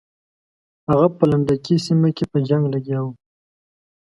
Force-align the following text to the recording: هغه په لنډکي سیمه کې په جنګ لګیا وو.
هغه 0.89 1.07
په 1.17 1.23
لنډکي 1.31 1.75
سیمه 1.85 2.09
کې 2.17 2.25
په 2.31 2.37
جنګ 2.47 2.63
لګیا 2.73 2.99
وو. 3.03 3.11